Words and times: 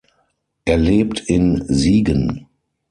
Er 0.65 0.77
lebt 0.77 1.19
in 1.27 1.63
Siegen. 1.67 2.47